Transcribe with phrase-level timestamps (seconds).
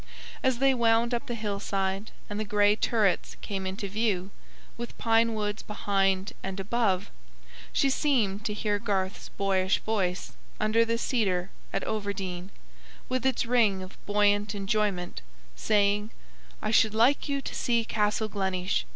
[0.41, 4.31] As they wound up the hillside and the grey turrets came into view,
[4.75, 7.11] with pine woods behind and above,
[7.71, 12.49] she seemed to hear Garth's boyish voice under the cedar at Overdene,
[13.09, 15.21] with its ring of buoyant enjoyment,
[15.55, 16.09] saying:
[16.63, 18.85] "I should like you to see Castle Gleneesh.